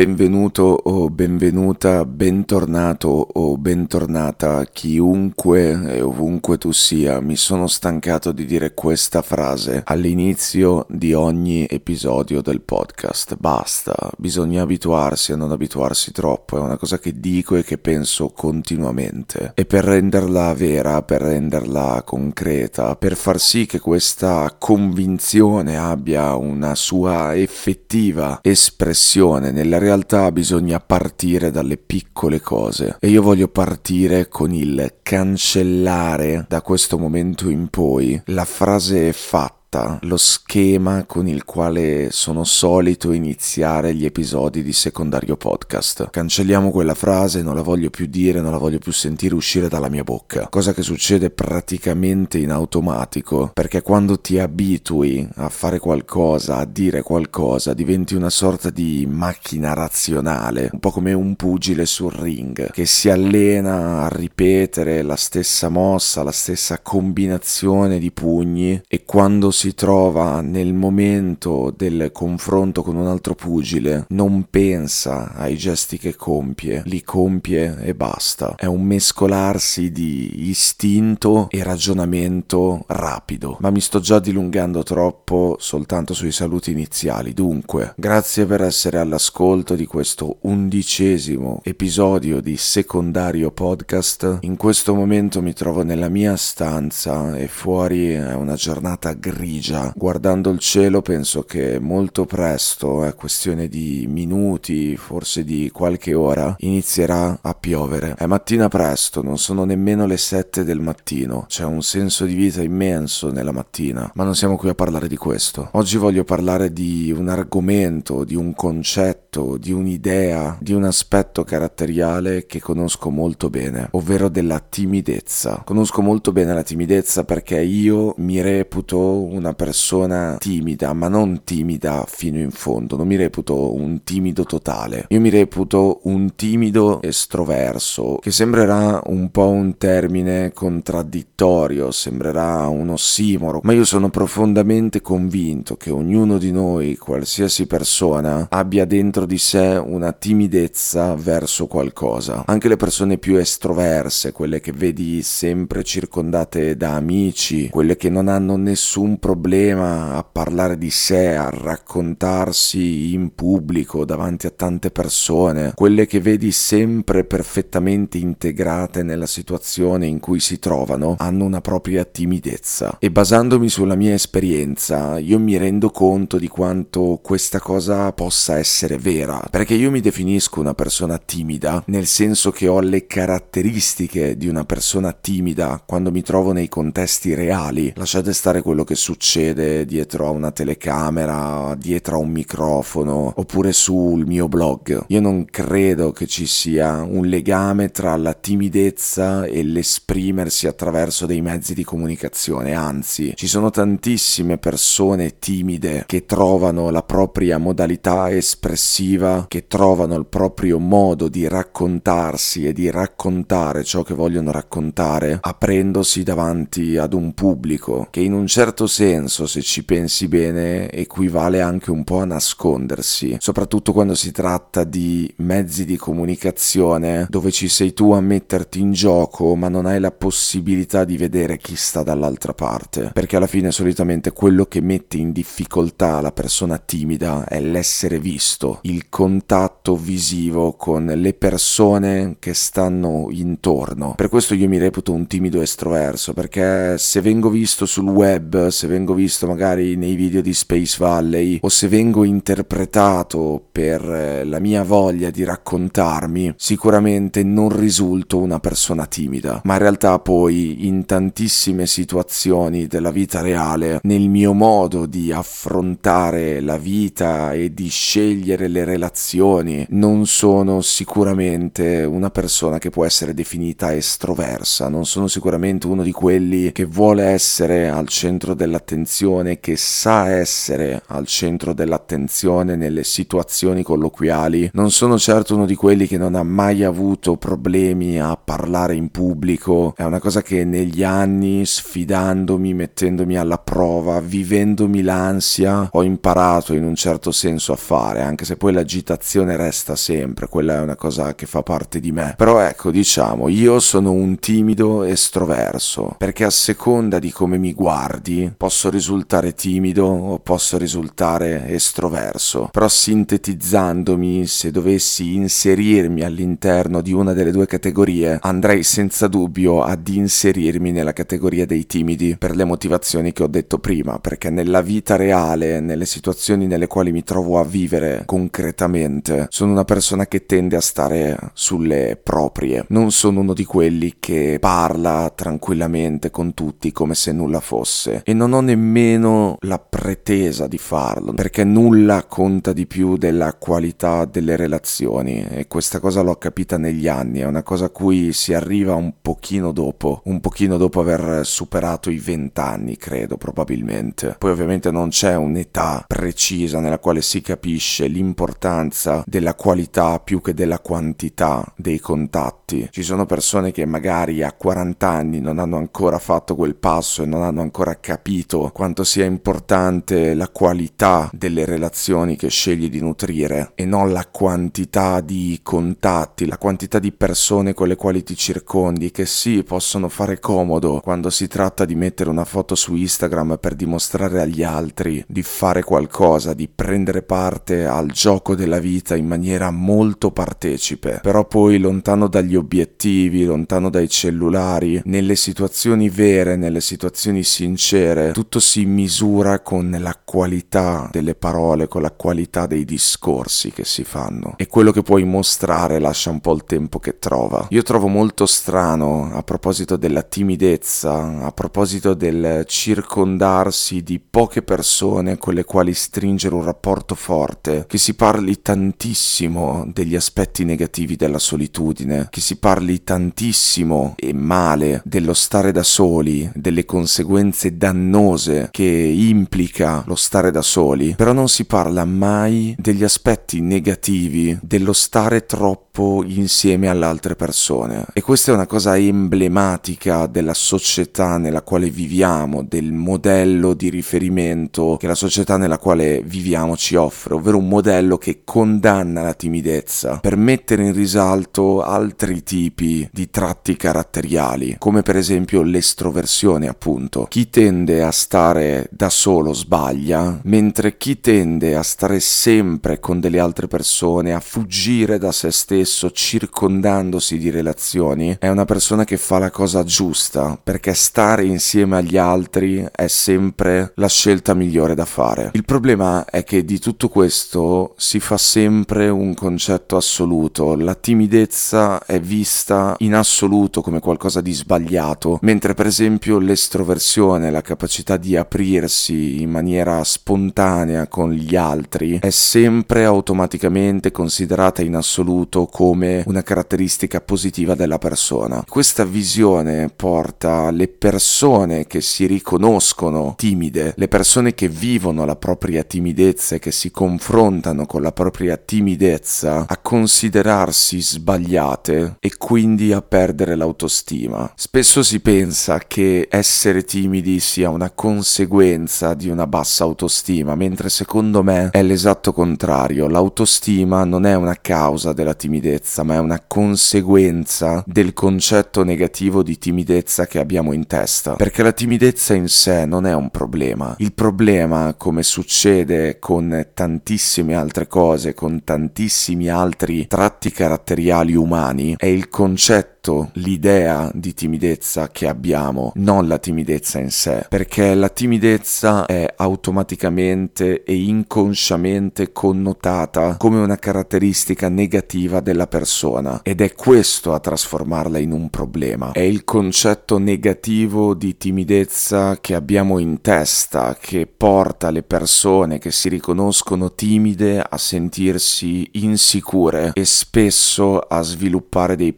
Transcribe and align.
Benvenuto 0.00 0.62
o 0.62 1.10
benvenuta, 1.10 2.06
bentornato 2.06 3.08
o 3.08 3.58
bentornata, 3.58 4.64
chiunque 4.64 5.78
e 5.94 6.00
ovunque 6.00 6.56
tu 6.56 6.72
sia, 6.72 7.20
mi 7.20 7.36
sono 7.36 7.66
stancato 7.66 8.32
di 8.32 8.46
dire 8.46 8.72
questa 8.72 9.20
frase 9.20 9.82
all'inizio 9.84 10.86
di 10.88 11.12
ogni 11.12 11.66
episodio 11.68 12.40
del 12.40 12.62
podcast. 12.62 13.36
Basta, 13.38 13.94
bisogna 14.16 14.62
abituarsi 14.62 15.32
a 15.32 15.36
non 15.36 15.52
abituarsi 15.52 16.12
troppo, 16.12 16.56
è 16.56 16.60
una 16.60 16.78
cosa 16.78 16.98
che 16.98 17.20
dico 17.20 17.56
e 17.56 17.62
che 17.62 17.76
penso 17.76 18.30
continuamente. 18.30 19.52
E 19.54 19.66
per 19.66 19.84
renderla 19.84 20.54
vera, 20.54 21.02
per 21.02 21.20
renderla 21.20 22.04
concreta, 22.06 22.96
per 22.96 23.16
far 23.16 23.38
sì 23.38 23.66
che 23.66 23.80
questa 23.80 24.56
convinzione 24.58 25.76
abbia 25.76 26.34
una 26.36 26.74
sua 26.74 27.36
effettiva 27.36 28.38
espressione 28.40 29.50
nella 29.50 29.76
realtà, 29.76 29.88
realtà 29.90 30.30
bisogna 30.30 30.78
partire 30.78 31.50
dalle 31.50 31.76
piccole 31.76 32.40
cose. 32.40 32.96
E 33.00 33.08
io 33.08 33.22
voglio 33.22 33.48
partire 33.48 34.28
con 34.28 34.52
il 34.52 34.98
cancellare 35.02 36.46
da 36.48 36.62
questo 36.62 36.96
momento 36.96 37.48
in 37.48 37.68
poi 37.68 38.20
la 38.26 38.44
frase 38.44 39.12
fatta 39.12 39.59
fatta 39.70 39.98
lo 40.02 40.16
schema 40.16 41.04
con 41.04 41.28
il 41.28 41.44
quale 41.44 42.08
sono 42.10 42.42
solito 42.42 43.12
iniziare 43.12 43.94
gli 43.94 44.04
episodi 44.04 44.64
di 44.64 44.72
secondario 44.72 45.36
podcast. 45.36 46.10
Cancelliamo 46.10 46.72
quella 46.72 46.94
frase, 46.94 47.42
non 47.42 47.54
la 47.54 47.62
voglio 47.62 47.88
più 47.88 48.06
dire, 48.06 48.40
non 48.40 48.50
la 48.50 48.58
voglio 48.58 48.78
più 48.78 48.90
sentire 48.90 49.34
uscire 49.34 49.68
dalla 49.68 49.88
mia 49.88 50.02
bocca. 50.02 50.48
Cosa 50.48 50.74
che 50.74 50.82
succede 50.82 51.30
praticamente 51.30 52.38
in 52.38 52.50
automatico, 52.50 53.52
perché 53.54 53.80
quando 53.82 54.20
ti 54.20 54.40
abitui 54.40 55.26
a 55.36 55.48
fare 55.48 55.78
qualcosa, 55.78 56.56
a 56.56 56.64
dire 56.64 57.02
qualcosa, 57.02 57.72
diventi 57.72 58.16
una 58.16 58.30
sorta 58.30 58.70
di 58.70 59.06
macchina 59.08 59.72
razionale, 59.72 60.70
un 60.72 60.80
po' 60.80 60.90
come 60.90 61.12
un 61.12 61.36
pugile 61.36 61.86
sul 61.86 62.12
ring, 62.12 62.72
che 62.72 62.86
si 62.86 63.08
allena 63.08 64.02
a 64.02 64.08
ripetere 64.08 65.02
la 65.02 65.16
stessa 65.16 65.68
mossa, 65.68 66.24
la 66.24 66.32
stessa 66.32 66.80
combinazione 66.80 68.00
di 68.00 68.10
pugni 68.10 68.80
e 68.88 69.04
quando 69.04 69.52
si 69.59 69.59
trova 69.74 70.40
nel 70.40 70.72
momento 70.72 71.72
del 71.76 72.10
confronto 72.12 72.82
con 72.82 72.96
un 72.96 73.06
altro 73.06 73.34
pugile 73.34 74.06
non 74.08 74.46
pensa 74.48 75.34
ai 75.34 75.56
gesti 75.58 75.98
che 75.98 76.16
compie, 76.16 76.82
li 76.86 77.02
compie 77.02 77.76
e 77.82 77.94
basta. 77.94 78.54
È 78.56 78.64
un 78.64 78.82
mescolarsi 78.82 79.92
di 79.92 80.48
istinto 80.48 81.48
e 81.50 81.62
ragionamento 81.62 82.84
rapido. 82.86 83.58
Ma 83.60 83.68
mi 83.68 83.82
sto 83.82 84.00
già 84.00 84.18
dilungando 84.18 84.82
troppo 84.82 85.56
soltanto 85.58 86.14
sui 86.14 86.32
saluti 86.32 86.70
iniziali. 86.70 87.34
Dunque, 87.34 87.92
grazie 87.96 88.46
per 88.46 88.62
essere 88.62 88.98
all'ascolto 88.98 89.74
di 89.74 89.84
questo 89.84 90.38
undicesimo 90.40 91.60
episodio 91.64 92.40
di 92.40 92.56
secondario 92.56 93.50
podcast. 93.50 94.38
In 94.40 94.56
questo 94.56 94.94
momento 94.94 95.42
mi 95.42 95.52
trovo 95.52 95.82
nella 95.82 96.08
mia 96.08 96.36
stanza 96.36 97.36
e 97.36 97.46
fuori 97.46 98.12
è 98.12 98.32
una 98.34 98.54
giornata 98.54 99.12
grigia 99.12 99.48
grigia. 99.50 99.92
Guardando 99.96 100.50
il 100.50 100.60
cielo 100.60 101.02
penso 101.02 101.42
che 101.42 101.78
molto 101.80 102.24
presto, 102.24 103.04
è 103.04 103.14
questione 103.14 103.68
di 103.68 104.06
minuti, 104.08 104.96
forse 104.96 105.42
di 105.42 105.70
qualche 105.72 106.14
ora, 106.14 106.54
inizierà 106.60 107.40
a 107.42 107.54
piovere. 107.54 108.14
È 108.16 108.26
mattina 108.26 108.68
presto, 108.68 109.22
non 109.22 109.38
sono 109.38 109.64
nemmeno 109.64 110.06
le 110.06 110.16
sette 110.16 110.62
del 110.64 110.80
mattino. 110.80 111.46
C'è 111.48 111.64
un 111.64 111.82
senso 111.82 112.24
di 112.24 112.34
vita 112.34 112.62
immenso 112.62 113.30
nella 113.30 113.52
mattina, 113.52 114.10
ma 114.14 114.24
non 114.24 114.36
siamo 114.36 114.56
qui 114.56 114.68
a 114.68 114.74
parlare 114.74 115.08
di 115.08 115.16
questo. 115.16 115.68
Oggi 115.72 115.96
voglio 115.96 116.24
parlare 116.24 116.72
di 116.72 117.12
un 117.16 117.28
argomento, 117.28 118.24
di 118.24 118.36
un 118.36 118.54
concetto, 118.54 119.56
di 119.58 119.72
un'idea, 119.72 120.56
di 120.60 120.72
un 120.72 120.84
aspetto 120.84 121.42
caratteriale 121.42 122.46
che 122.46 122.60
conosco 122.60 123.10
molto 123.10 123.50
bene, 123.50 123.88
ovvero 123.92 124.28
della 124.28 124.60
timidezza. 124.60 125.62
Conosco 125.64 126.02
molto 126.02 126.32
bene 126.32 126.54
la 126.54 126.62
timidezza 126.62 127.24
perché 127.24 127.60
io 127.60 128.14
mi 128.18 128.40
reputo 128.40 128.98
un 129.22 129.39
una 129.40 129.54
persona 129.54 130.36
timida, 130.38 130.92
ma 130.92 131.08
non 131.08 131.40
timida 131.44 132.04
fino 132.06 132.38
in 132.38 132.50
fondo, 132.50 132.96
non 132.96 133.06
mi 133.06 133.16
reputo 133.16 133.74
un 133.74 134.04
timido 134.04 134.44
totale, 134.44 135.06
io 135.08 135.20
mi 135.20 135.30
reputo 135.30 136.00
un 136.04 136.34
timido 136.36 137.00
estroverso, 137.02 138.18
che 138.20 138.30
sembrerà 138.30 139.00
un 139.06 139.30
po' 139.30 139.48
un 139.48 139.78
termine 139.78 140.52
contraddittorio, 140.52 141.90
sembrerà 141.90 142.68
un 142.68 142.90
ossimoro, 142.90 143.60
ma 143.62 143.72
io 143.72 143.84
sono 143.84 144.10
profondamente 144.10 145.00
convinto 145.00 145.76
che 145.76 145.90
ognuno 145.90 146.36
di 146.36 146.52
noi, 146.52 146.96
qualsiasi 146.96 147.66
persona, 147.66 148.46
abbia 148.50 148.84
dentro 148.84 149.24
di 149.24 149.38
sé 149.38 149.82
una 149.82 150.12
timidezza 150.12 151.14
verso 151.14 151.66
qualcosa. 151.66 152.44
Anche 152.46 152.68
le 152.68 152.76
persone 152.76 153.16
più 153.16 153.36
estroverse, 153.36 154.32
quelle 154.32 154.60
che 154.60 154.72
vedi 154.72 155.22
sempre 155.22 155.82
circondate 155.82 156.76
da 156.76 156.94
amici, 156.94 157.70
quelle 157.70 157.96
che 157.96 158.10
non 158.10 158.28
hanno 158.28 158.56
nessun 158.56 159.18
problema 159.18 159.29
problema 159.30 160.16
a 160.16 160.24
parlare 160.24 160.76
di 160.76 160.90
sé, 160.90 161.36
a 161.36 161.50
raccontarsi 161.50 163.12
in 163.14 163.32
pubblico 163.36 164.04
davanti 164.04 164.48
a 164.48 164.50
tante 164.50 164.90
persone, 164.90 165.70
quelle 165.76 166.06
che 166.06 166.18
vedi 166.20 166.50
sempre 166.50 167.22
perfettamente 167.22 168.18
integrate 168.18 169.04
nella 169.04 169.26
situazione 169.26 170.06
in 170.06 170.18
cui 170.18 170.40
si 170.40 170.58
trovano, 170.58 171.14
hanno 171.18 171.44
una 171.44 171.60
propria 171.60 172.04
timidezza. 172.04 172.96
E 172.98 173.12
basandomi 173.12 173.68
sulla 173.68 173.94
mia 173.94 174.14
esperienza, 174.14 175.20
io 175.20 175.38
mi 175.38 175.56
rendo 175.56 175.90
conto 175.90 176.36
di 176.36 176.48
quanto 176.48 177.20
questa 177.22 177.60
cosa 177.60 178.12
possa 178.12 178.58
essere 178.58 178.98
vera, 178.98 179.40
perché 179.48 179.74
io 179.74 179.92
mi 179.92 180.00
definisco 180.00 180.58
una 180.58 180.74
persona 180.74 181.18
timida, 181.18 181.84
nel 181.86 182.06
senso 182.06 182.50
che 182.50 182.66
ho 182.66 182.80
le 182.80 183.06
caratteristiche 183.06 184.36
di 184.36 184.48
una 184.48 184.64
persona 184.64 185.12
timida 185.12 185.80
quando 185.86 186.10
mi 186.10 186.22
trovo 186.22 186.50
nei 186.50 186.68
contesti 186.68 187.32
reali. 187.34 187.92
Lasciate 187.94 188.32
stare 188.32 188.60
quello 188.60 188.82
che 188.82 188.96
succede 188.96 189.18
succede 189.20 189.84
dietro 189.84 190.26
a 190.26 190.30
una 190.30 190.50
telecamera, 190.50 191.74
dietro 191.76 192.16
a 192.16 192.20
un 192.20 192.30
microfono 192.30 193.34
oppure 193.36 193.70
sul 193.70 194.24
mio 194.24 194.48
blog. 194.48 195.04
Io 195.08 195.20
non 195.20 195.44
credo 195.44 196.10
che 196.12 196.26
ci 196.26 196.46
sia 196.46 197.02
un 197.02 197.26
legame 197.26 197.90
tra 197.90 198.16
la 198.16 198.32
timidezza 198.32 199.44
e 199.44 199.62
l'esprimersi 199.62 200.66
attraverso 200.66 201.26
dei 201.26 201.42
mezzi 201.42 201.74
di 201.74 201.84
comunicazione, 201.84 202.72
anzi 202.72 203.34
ci 203.36 203.46
sono 203.46 203.68
tantissime 203.68 204.56
persone 204.56 205.38
timide 205.38 206.04
che 206.06 206.24
trovano 206.24 206.88
la 206.88 207.02
propria 207.02 207.58
modalità 207.58 208.30
espressiva, 208.30 209.44
che 209.48 209.66
trovano 209.66 210.16
il 210.16 210.24
proprio 210.24 210.78
modo 210.78 211.28
di 211.28 211.46
raccontarsi 211.46 212.66
e 212.66 212.72
di 212.72 212.90
raccontare 212.90 213.84
ciò 213.84 214.02
che 214.02 214.14
vogliono 214.14 214.50
raccontare 214.50 215.40
aprendosi 215.42 216.22
davanti 216.22 216.96
ad 216.96 217.12
un 217.12 217.34
pubblico 217.34 218.06
che 218.10 218.20
in 218.20 218.32
un 218.32 218.46
certo 218.46 218.86
senso 218.86 218.99
senso, 219.00 219.46
se 219.46 219.62
ci 219.62 219.82
pensi 219.82 220.28
bene, 220.28 220.90
equivale 220.90 221.62
anche 221.62 221.90
un 221.90 222.04
po' 222.04 222.18
a 222.18 222.26
nascondersi, 222.26 223.38
soprattutto 223.38 223.94
quando 223.94 224.14
si 224.14 224.30
tratta 224.30 224.84
di 224.84 225.32
mezzi 225.36 225.86
di 225.86 225.96
comunicazione 225.96 227.26
dove 227.30 227.50
ci 227.50 227.68
sei 227.68 227.94
tu 227.94 228.12
a 228.12 228.20
metterti 228.20 228.78
in 228.78 228.92
gioco, 228.92 229.56
ma 229.56 229.70
non 229.70 229.86
hai 229.86 230.00
la 230.00 230.10
possibilità 230.10 231.04
di 231.04 231.16
vedere 231.16 231.56
chi 231.56 231.76
sta 231.76 232.02
dall'altra 232.02 232.52
parte, 232.52 233.10
perché 233.14 233.36
alla 233.36 233.46
fine 233.46 233.70
solitamente 233.70 234.32
quello 234.32 234.66
che 234.66 234.82
mette 234.82 235.16
in 235.16 235.32
difficoltà 235.32 236.20
la 236.20 236.32
persona 236.32 236.76
timida 236.76 237.46
è 237.46 237.58
l'essere 237.58 238.20
visto, 238.20 238.80
il 238.82 239.08
contatto 239.08 239.96
visivo 239.96 240.74
con 240.74 241.06
le 241.06 241.32
persone 241.32 242.36
che 242.38 242.52
stanno 242.52 243.28
intorno. 243.30 244.12
Per 244.14 244.28
questo 244.28 244.52
io 244.52 244.68
mi 244.68 244.76
reputo 244.76 245.10
un 245.12 245.26
timido 245.26 245.62
estroverso, 245.62 246.34
perché 246.34 246.98
se 246.98 247.22
vengo 247.22 247.48
visto 247.48 247.86
sul 247.86 248.06
web, 248.06 248.68
se 248.68 248.88
vengo 248.90 249.14
visto 249.14 249.46
magari 249.46 249.94
nei 249.94 250.16
video 250.16 250.42
di 250.42 250.52
Space 250.52 250.96
Valley 250.98 251.58
o 251.62 251.68
se 251.68 251.86
vengo 251.86 252.24
interpretato 252.24 253.62
per 253.70 254.02
eh, 254.02 254.44
la 254.44 254.58
mia 254.58 254.82
voglia 254.82 255.30
di 255.30 255.44
raccontarmi, 255.44 256.54
sicuramente 256.56 257.44
non 257.44 257.68
risulto 257.74 258.38
una 258.38 258.58
persona 258.58 259.06
timida, 259.06 259.60
ma 259.64 259.74
in 259.74 259.78
realtà 259.78 260.18
poi 260.18 260.86
in 260.86 261.06
tantissime 261.06 261.86
situazioni 261.86 262.88
della 262.88 263.12
vita 263.12 263.40
reale, 263.40 264.00
nel 264.02 264.28
mio 264.28 264.52
modo 264.52 265.06
di 265.06 265.30
affrontare 265.30 266.60
la 266.60 266.76
vita 266.76 267.52
e 267.52 267.72
di 267.72 267.88
scegliere 267.88 268.66
le 268.66 268.84
relazioni, 268.84 269.86
non 269.90 270.26
sono 270.26 270.80
sicuramente 270.80 272.02
una 272.02 272.30
persona 272.30 272.78
che 272.78 272.90
può 272.90 273.04
essere 273.04 273.34
definita 273.34 273.94
estroversa, 273.94 274.88
non 274.88 275.06
sono 275.06 275.28
sicuramente 275.28 275.86
uno 275.86 276.02
di 276.02 276.12
quelli 276.12 276.72
che 276.72 276.84
vuole 276.84 277.24
essere 277.24 277.88
al 277.88 278.08
centro 278.08 278.54
dell'attenzione, 278.80 279.60
che 279.60 279.76
sa 279.76 280.30
essere 280.30 281.02
al 281.06 281.26
centro 281.26 281.72
dell'attenzione 281.74 282.76
nelle 282.76 283.04
situazioni 283.04 283.82
colloquiali, 283.82 284.70
non 284.72 284.90
sono 284.90 285.18
certo 285.18 285.54
uno 285.54 285.66
di 285.66 285.74
quelli 285.74 286.06
che 286.06 286.16
non 286.16 286.34
ha 286.34 286.42
mai 286.42 286.82
avuto 286.82 287.36
problemi 287.36 288.18
a 288.20 288.36
parlare 288.36 288.94
in 288.94 289.10
pubblico, 289.10 289.94
è 289.96 290.02
una 290.02 290.18
cosa 290.18 290.42
che 290.42 290.64
negli 290.64 291.04
anni, 291.04 291.64
sfidandomi, 291.64 292.74
mettendomi 292.74 293.36
alla 293.36 293.58
prova, 293.58 294.20
vivendomi 294.20 295.02
l'ansia, 295.02 295.88
ho 295.92 296.02
imparato 296.02 296.72
in 296.72 296.84
un 296.84 296.94
certo 296.94 297.30
senso 297.30 297.72
a 297.72 297.76
fare, 297.76 298.22
anche 298.22 298.44
se 298.44 298.56
poi 298.56 298.72
l'agitazione 298.72 299.56
resta 299.56 299.94
sempre, 299.94 300.48
quella 300.48 300.76
è 300.76 300.80
una 300.80 300.96
cosa 300.96 301.34
che 301.34 301.46
fa 301.46 301.62
parte 301.62 302.00
di 302.00 302.12
me. 302.12 302.34
Però 302.36 302.58
ecco, 302.60 302.90
diciamo, 302.90 303.48
io 303.48 303.78
sono 303.78 304.12
un 304.12 304.38
timido 304.38 305.02
estroverso, 305.02 306.14
perché 306.16 306.44
a 306.44 306.50
seconda 306.50 307.18
di 307.18 307.30
come 307.30 307.58
mi 307.58 307.72
guardi, 307.72 308.52
posso 308.56 308.69
risultare 308.90 309.54
timido 309.54 310.06
o 310.06 310.38
posso 310.38 310.78
risultare 310.78 311.68
estroverso. 311.68 312.68
Però 312.70 312.88
sintetizzandomi, 312.88 314.46
se 314.46 314.70
dovessi 314.70 315.34
inserirmi 315.34 316.22
all'interno 316.22 317.00
di 317.00 317.12
una 317.12 317.32
delle 317.32 317.50
due 317.50 317.66
categorie, 317.66 318.38
andrei 318.40 318.82
senza 318.82 319.28
dubbio 319.28 319.82
ad 319.82 320.06
inserirmi 320.08 320.92
nella 320.92 321.12
categoria 321.12 321.66
dei 321.66 321.86
timidi 321.86 322.36
per 322.38 322.54
le 322.54 322.64
motivazioni 322.64 323.32
che 323.32 323.42
ho 323.42 323.48
detto 323.48 323.78
prima, 323.78 324.18
perché 324.18 324.50
nella 324.50 324.80
vita 324.80 325.16
reale, 325.16 325.80
nelle 325.80 326.06
situazioni 326.06 326.66
nelle 326.66 326.86
quali 326.86 327.12
mi 327.12 327.24
trovo 327.24 327.58
a 327.58 327.64
vivere 327.64 328.22
concretamente, 328.26 329.46
sono 329.50 329.72
una 329.72 329.84
persona 329.84 330.26
che 330.26 330.46
tende 330.46 330.76
a 330.76 330.80
stare 330.80 331.36
sulle 331.52 332.18
proprie. 332.22 332.84
Non 332.88 333.10
sono 333.10 333.40
uno 333.40 333.54
di 333.54 333.64
quelli 333.64 334.16
che 334.18 334.58
parla 334.60 335.32
tranquillamente 335.34 336.30
con 336.30 336.54
tutti 336.54 336.92
come 336.92 337.14
se 337.14 337.32
nulla 337.32 337.60
fosse 337.60 338.22
e 338.24 338.32
non 338.32 338.52
ho 338.52 338.59
nemmeno 338.60 339.56
la 339.60 339.78
pretesa 339.78 340.66
di 340.66 340.78
farlo, 340.78 341.32
perché 341.32 341.64
nulla 341.64 342.24
conta 342.24 342.72
di 342.72 342.86
più 342.86 343.16
della 343.16 343.54
qualità 343.54 344.24
delle 344.24 344.56
relazioni 344.56 345.46
e 345.48 345.66
questa 345.66 346.00
cosa 346.00 346.22
l'ho 346.22 346.36
capita 346.36 346.78
negli 346.78 347.08
anni, 347.08 347.40
è 347.40 347.46
una 347.46 347.62
cosa 347.62 347.86
a 347.86 347.90
cui 347.90 348.32
si 348.32 348.54
arriva 348.54 348.94
un 348.94 349.14
pochino 349.20 349.72
dopo, 349.72 350.22
un 350.24 350.40
pochino 350.40 350.76
dopo 350.76 351.00
aver 351.00 351.44
superato 351.44 352.10
i 352.10 352.18
vent'anni, 352.18 352.96
credo 352.96 353.36
probabilmente. 353.36 354.36
Poi 354.38 354.50
ovviamente 354.50 354.90
non 354.90 355.08
c'è 355.08 355.34
un'età 355.34 356.04
precisa 356.06 356.80
nella 356.80 356.98
quale 356.98 357.22
si 357.22 357.40
capisce 357.40 358.06
l'importanza 358.06 359.22
della 359.26 359.54
qualità 359.54 360.18
più 360.20 360.40
che 360.40 360.54
della 360.54 360.78
quantità 360.78 361.72
dei 361.76 361.98
contatti. 361.98 362.88
Ci 362.90 363.02
sono 363.02 363.26
persone 363.26 363.72
che 363.72 363.84
magari 363.84 364.42
a 364.42 364.52
40 364.52 365.08
anni 365.08 365.40
non 365.40 365.58
hanno 365.58 365.76
ancora 365.76 366.18
fatto 366.18 366.54
quel 366.54 366.74
passo 366.74 367.22
e 367.22 367.26
non 367.26 367.42
hanno 367.42 367.60
ancora 367.60 367.98
capito 367.98 368.49
quanto 368.58 369.04
sia 369.04 369.24
importante 369.24 370.34
la 370.34 370.48
qualità 370.48 371.30
delle 371.32 371.64
relazioni 371.64 372.36
che 372.36 372.48
scegli 372.48 372.90
di 372.90 373.00
nutrire 373.00 373.72
e 373.74 373.84
non 373.84 374.12
la 374.12 374.26
quantità 374.26 375.20
di 375.20 375.60
contatti, 375.62 376.46
la 376.46 376.58
quantità 376.58 376.98
di 376.98 377.12
persone 377.12 377.74
con 377.74 377.86
le 377.86 377.96
quali 377.96 378.22
ti 378.22 378.36
circondi 378.36 379.10
che 379.10 379.26
sì 379.26 379.62
possono 379.62 380.08
fare 380.08 380.40
comodo 380.40 381.00
quando 381.00 381.30
si 381.30 381.46
tratta 381.46 381.84
di 381.84 381.94
mettere 381.94 382.30
una 382.30 382.44
foto 382.44 382.74
su 382.74 382.94
Instagram 382.94 383.58
per 383.60 383.74
dimostrare 383.74 384.40
agli 384.40 384.62
altri 384.62 385.24
di 385.26 385.42
fare 385.42 385.82
qualcosa, 385.82 386.52
di 386.52 386.68
prendere 386.68 387.22
parte 387.22 387.86
al 387.86 388.10
gioco 388.10 388.54
della 388.54 388.80
vita 388.80 389.14
in 389.14 389.26
maniera 389.26 389.70
molto 389.70 390.30
partecipe, 390.30 391.20
però 391.22 391.46
poi 391.46 391.78
lontano 391.78 392.26
dagli 392.26 392.56
obiettivi, 392.56 393.44
lontano 393.44 393.90
dai 393.90 394.08
cellulari, 394.08 395.00
nelle 395.04 395.36
situazioni 395.36 396.08
vere, 396.08 396.56
nelle 396.56 396.80
situazioni 396.80 397.42
sincere, 397.42 398.32
tutto 398.40 398.58
si 398.58 398.86
misura 398.86 399.60
con 399.60 399.94
la 400.00 400.18
qualità 400.24 401.10
delle 401.12 401.34
parole, 401.34 401.88
con 401.88 402.00
la 402.00 402.10
qualità 402.10 402.64
dei 402.64 402.86
discorsi 402.86 403.70
che 403.70 403.84
si 403.84 404.02
fanno. 404.02 404.54
E 404.56 404.66
quello 404.66 404.92
che 404.92 405.02
puoi 405.02 405.24
mostrare 405.24 405.98
lascia 405.98 406.30
un 406.30 406.40
po' 406.40 406.54
il 406.54 406.64
tempo 406.64 406.98
che 406.98 407.18
trova. 407.18 407.66
Io 407.68 407.82
trovo 407.82 408.06
molto 408.06 408.46
strano 408.46 409.30
a 409.34 409.42
proposito 409.42 409.96
della 409.96 410.22
timidezza, 410.22 411.44
a 411.44 411.52
proposito 411.52 412.14
del 412.14 412.64
circondarsi 412.66 414.02
di 414.02 414.18
poche 414.18 414.62
persone 414.62 415.36
con 415.36 415.52
le 415.52 415.64
quali 415.64 415.92
stringere 415.92 416.54
un 416.54 416.64
rapporto 416.64 417.14
forte, 417.14 417.84
che 417.86 417.98
si 417.98 418.14
parli 418.14 418.62
tantissimo 418.62 419.84
degli 419.92 420.16
aspetti 420.16 420.64
negativi 420.64 421.14
della 421.14 421.38
solitudine, 421.38 422.28
che 422.30 422.40
si 422.40 422.56
parli 422.56 423.04
tantissimo 423.04 424.14
e 424.16 424.32
male 424.32 425.02
dello 425.04 425.34
stare 425.34 425.72
da 425.72 425.82
soli, 425.82 426.50
delle 426.54 426.86
conseguenze 426.86 427.76
dannose 427.76 428.28
che 428.70 428.84
implica 428.84 430.02
lo 430.06 430.14
stare 430.14 430.50
da 430.50 430.62
soli, 430.62 431.14
però 431.16 431.32
non 431.32 431.48
si 431.48 431.64
parla 431.64 432.04
mai 432.04 432.74
degli 432.78 433.04
aspetti 433.04 433.60
negativi 433.60 434.58
dello 434.62 434.92
stare 434.92 435.46
troppo 435.46 435.89
insieme 436.26 436.88
alle 436.88 437.04
altre 437.04 437.36
persone. 437.36 438.06
E 438.12 438.22
questa 438.22 438.52
è 438.52 438.54
una 438.54 438.66
cosa 438.66 438.96
emblematica 438.96 440.26
della 440.26 440.54
società 440.54 441.36
nella 441.36 441.62
quale 441.62 441.90
viviamo, 441.90 442.62
del 442.62 442.92
modello 442.92 443.74
di 443.74 443.88
riferimento 443.88 444.96
che 444.98 445.06
la 445.06 445.14
società 445.14 445.56
nella 445.56 445.78
quale 445.78 446.22
viviamo 446.24 446.76
ci 446.76 446.94
offre, 446.94 447.34
ovvero 447.34 447.58
un 447.58 447.68
modello 447.68 448.18
che 448.18 448.40
condanna 448.44 449.22
la 449.22 449.34
timidezza 449.34 450.18
per 450.20 450.36
mettere 450.36 450.84
in 450.84 450.92
risalto 450.92 451.82
altri 451.82 452.42
tipi 452.42 453.08
di 453.12 453.30
tratti 453.30 453.76
caratteriali, 453.76 454.76
come 454.78 455.02
per 455.02 455.16
esempio 455.16 455.62
l'estroversione, 455.62 456.68
appunto. 456.68 457.26
Chi 457.28 457.50
tende 457.50 458.02
a 458.02 458.10
stare 458.10 458.88
da 458.90 459.08
solo 459.08 459.52
sbaglia, 459.52 460.40
mentre 460.44 460.96
chi 460.96 461.20
tende 461.20 461.76
a 461.76 461.82
stare 461.82 462.20
sempre 462.20 463.00
con 463.00 463.20
delle 463.20 463.38
altre 463.38 463.66
persone, 463.66 464.32
a 464.32 464.40
fuggire 464.40 465.18
da 465.18 465.32
se 465.32 465.50
stesso, 465.50 465.89
circondandosi 466.12 467.38
di 467.38 467.50
relazioni, 467.50 468.36
è 468.38 468.48
una 468.48 468.64
persona 468.64 469.04
che 469.04 469.16
fa 469.16 469.38
la 469.38 469.50
cosa 469.50 469.84
giusta, 469.84 470.58
perché 470.62 470.94
stare 470.94 471.44
insieme 471.44 471.96
agli 471.96 472.16
altri 472.16 472.86
è 472.90 473.06
sempre 473.06 473.92
la 473.96 474.08
scelta 474.08 474.54
migliore 474.54 474.94
da 474.94 475.04
fare. 475.04 475.50
Il 475.54 475.64
problema 475.64 476.24
è 476.24 476.44
che 476.44 476.64
di 476.64 476.78
tutto 476.78 477.08
questo 477.08 477.94
si 477.96 478.20
fa 478.20 478.36
sempre 478.36 479.08
un 479.08 479.34
concetto 479.34 479.96
assoluto, 479.96 480.74
la 480.74 480.94
timidezza 480.94 482.04
è 482.04 482.20
vista 482.20 482.94
in 482.98 483.14
assoluto 483.14 483.80
come 483.80 484.00
qualcosa 484.00 484.40
di 484.40 484.52
sbagliato, 484.52 485.38
mentre 485.42 485.74
per 485.74 485.86
esempio 485.86 486.38
l'estroversione, 486.38 487.50
la 487.50 487.62
capacità 487.62 488.16
di 488.16 488.36
aprirsi 488.36 489.42
in 489.42 489.50
maniera 489.50 490.02
spontanea 490.04 491.06
con 491.06 491.32
gli 491.32 491.56
altri, 491.56 492.18
è 492.20 492.30
sempre 492.30 493.04
automaticamente 493.04 494.10
considerata 494.10 494.82
in 494.82 494.96
assoluto 494.96 495.66
come 495.70 496.22
una 496.26 496.42
caratteristica 496.42 497.20
positiva 497.20 497.74
della 497.74 497.98
persona. 497.98 498.64
Questa 498.68 499.04
visione 499.04 499.90
porta 499.94 500.70
le 500.70 500.88
persone 500.88 501.86
che 501.86 502.00
si 502.00 502.26
riconoscono 502.26 503.34
timide, 503.36 503.94
le 503.96 504.08
persone 504.08 504.54
che 504.54 504.68
vivono 504.68 505.24
la 505.24 505.36
propria 505.36 505.82
timidezza 505.82 506.56
e 506.56 506.58
che 506.58 506.72
si 506.72 506.90
confrontano 506.90 507.86
con 507.86 508.02
la 508.02 508.12
propria 508.12 508.56
timidezza 508.56 509.66
a 509.68 509.78
considerarsi 509.78 511.00
sbagliate 511.00 512.16
e 512.20 512.36
quindi 512.36 512.92
a 512.92 513.02
perdere 513.02 513.54
l'autostima. 513.54 514.52
Spesso 514.54 515.02
si 515.02 515.20
pensa 515.20 515.78
che 515.78 516.26
essere 516.30 516.84
timidi 516.84 517.40
sia 517.40 517.70
una 517.70 517.90
conseguenza 517.90 519.14
di 519.14 519.28
una 519.28 519.46
bassa 519.46 519.84
autostima, 519.84 520.54
mentre 520.54 520.88
secondo 520.88 521.42
me 521.42 521.70
è 521.70 521.82
l'esatto 521.82 522.32
contrario. 522.32 523.08
L'autostima 523.08 524.04
non 524.04 524.26
è 524.26 524.34
una 524.34 524.56
causa 524.60 525.12
della 525.12 525.34
timidezza, 525.34 525.58
ma 526.02 526.14
è 526.14 526.18
una 526.18 526.42
conseguenza 526.46 527.82
del 527.86 528.12
concetto 528.12 528.82
negativo 528.84 529.42
di 529.42 529.58
timidezza 529.58 530.26
che 530.26 530.38
abbiamo 530.38 530.72
in 530.72 530.86
testa. 530.86 531.34
Perché 531.36 531.62
la 531.62 531.72
timidezza 531.72 532.34
in 532.34 532.48
sé 532.48 532.86
non 532.86 533.06
è 533.06 533.14
un 533.14 533.30
problema. 533.30 533.94
Il 533.98 534.12
problema, 534.12 534.94
come 534.96 535.22
succede 535.22 536.18
con 536.18 536.68
tantissime 536.74 537.54
altre 537.54 537.86
cose, 537.86 538.34
con 538.34 538.62
tantissimi 538.64 539.48
altri 539.48 540.06
tratti 540.06 540.50
caratteriali 540.50 541.34
umani, 541.34 541.94
è 541.96 542.06
il 542.06 542.28
concetto 542.28 542.99
concetto, 543.00 543.30
l'idea 543.34 544.10
di 544.14 544.34
timidezza 544.34 545.08
che 545.08 545.26
abbiamo, 545.26 545.92
non 545.96 546.28
la 546.28 546.38
timidezza 546.38 546.98
in 546.98 547.10
sé, 547.10 547.46
perché 547.48 547.94
la 547.94 548.08
timidezza 548.08 549.06
è 549.06 549.26
automaticamente 549.36 550.84
e 550.84 550.94
inconsciamente 550.94 552.32
connotata 552.32 553.36
come 553.38 553.58
una 553.58 553.76
caratteristica 553.76 554.68
negativa 554.68 555.40
della 555.40 555.66
persona 555.66 556.40
ed 556.42 556.60
è 556.60 556.74
questo 556.74 557.32
a 557.32 557.40
trasformarla 557.40 558.18
in 558.18 558.32
un 558.32 558.50
problema. 558.50 559.12
È 559.12 559.20
il 559.20 559.44
concetto 559.44 560.18
negativo 560.18 561.14
di 561.14 561.36
timidezza 561.36 562.38
che 562.40 562.54
abbiamo 562.54 562.98
in 562.98 563.20
testa 563.20 563.96
che 563.98 564.26
porta 564.26 564.90
le 564.90 565.02
persone 565.02 565.78
che 565.78 565.90
si 565.90 566.08
riconoscono 566.08 566.94
timide 566.94 567.60
a 567.60 567.78
sentirsi 567.78 568.88
insicure 568.92 569.92
e 569.94 570.04
spesso 570.04 570.98
a 570.98 571.22
sviluppare 571.22 571.96
dei 571.96 572.12